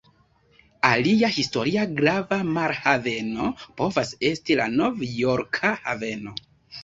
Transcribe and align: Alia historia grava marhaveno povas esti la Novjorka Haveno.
Alia 0.87 1.27
historia 1.33 1.81
grava 1.99 2.39
marhaveno 2.55 3.49
povas 3.81 4.13
esti 4.31 4.57
la 4.61 4.67
Novjorka 4.79 5.75
Haveno. 5.85 6.35